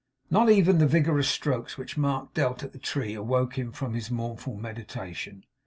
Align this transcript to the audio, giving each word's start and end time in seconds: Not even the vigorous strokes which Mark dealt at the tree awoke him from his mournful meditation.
Not 0.31 0.49
even 0.49 0.79
the 0.79 0.87
vigorous 0.87 1.27
strokes 1.29 1.77
which 1.77 1.95
Mark 1.95 2.33
dealt 2.33 2.63
at 2.63 2.73
the 2.73 2.79
tree 2.79 3.13
awoke 3.13 3.55
him 3.55 3.71
from 3.71 3.93
his 3.93 4.09
mournful 4.09 4.55
meditation. 4.55 5.45